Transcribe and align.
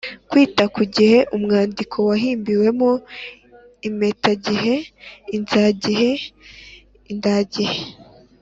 kwita 0.29 0.63
ku 0.75 0.81
gihe 0.95 1.19
umwandiko 1.35 1.97
wahimbiwemo 2.09 2.91
(impitagihe, 3.87 4.75
inzagihe, 5.35 6.11
indagihe). 7.11 7.79